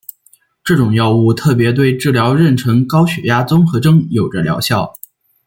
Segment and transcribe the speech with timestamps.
[0.63, 4.91] 这种药物特别对治疗妊娠高血压综合征有着疗效。